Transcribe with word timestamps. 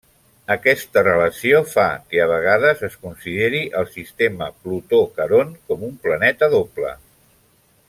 Aquesta 0.53 1.01
relació 1.07 1.59
fa 1.73 1.85
que 2.13 2.21
a 2.23 2.25
vegades 2.31 2.81
es 2.89 2.95
consideri 3.03 3.61
el 3.83 3.87
sistema 3.99 4.49
Plutó-Caront 4.65 5.53
com 5.69 5.85
un 5.91 5.95
planeta 6.09 6.51
doble. 6.59 6.97